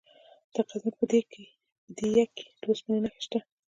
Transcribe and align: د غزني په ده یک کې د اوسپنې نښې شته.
د 0.53 0.55
غزني 0.67 0.91
په 0.97 1.03
ده 1.09 1.15
یک 2.19 2.31
کې 2.35 2.47
د 2.61 2.63
اوسپنې 2.69 2.97
نښې 3.03 3.21
شته. 3.25 3.39